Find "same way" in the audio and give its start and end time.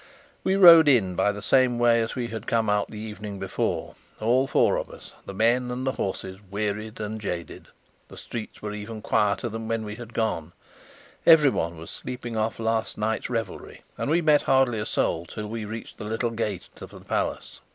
1.43-2.01